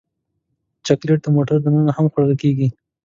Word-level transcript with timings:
چاکلېټ 0.85 1.19
د 1.23 1.27
موټر 1.35 1.57
دننه 1.61 1.91
هم 1.97 2.05
خوړل 2.11 2.33
کېږي. 2.41 2.67